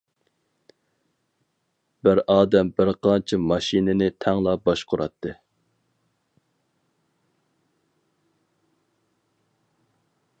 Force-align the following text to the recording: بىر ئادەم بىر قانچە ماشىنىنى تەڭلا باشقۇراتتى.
بىر 2.07 2.21
ئادەم 2.35 2.71
بىر 2.79 2.91
قانچە 3.07 3.39
ماشىنىنى 3.51 4.07
تەڭلا 4.25 4.55
باشقۇراتتى. 4.69 5.35